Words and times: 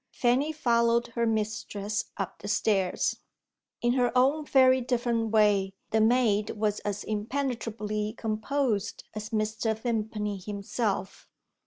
Fanny 0.09 0.51
followed 0.51 1.05
her 1.09 1.27
mistress 1.27 2.05
up 2.17 2.39
the 2.39 2.47
stairs. 2.47 3.19
In 3.83 3.93
her 3.93 4.11
own 4.17 4.47
very 4.47 4.81
different 4.81 5.29
way, 5.29 5.73
the 5.91 6.01
maid 6.01 6.49
was 6.57 6.79
as 6.79 7.03
impenetrably 7.03 8.15
composed 8.17 9.03
as 9.13 9.29
Mr. 9.29 9.77
Vimpany 9.77 10.37
himself. 10.39 11.29